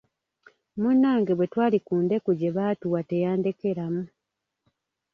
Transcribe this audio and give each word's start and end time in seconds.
Munnange 0.81 1.31
bwe 1.35 1.49
twali 1.51 1.77
ku 1.87 1.93
ndeku 2.05 2.29
gye 2.39 2.49
baatuwa 2.57 3.01
teyandekeramu. 3.09 4.03